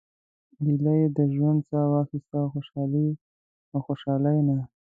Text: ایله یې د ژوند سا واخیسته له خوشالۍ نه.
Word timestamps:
ایله 0.63 0.93
یې 0.99 1.07
د 1.17 1.19
ژوند 1.35 1.59
سا 1.69 1.81
واخیسته 1.93 2.39
له 3.71 3.79
خوشالۍ 3.85 4.39
نه. 4.47 4.57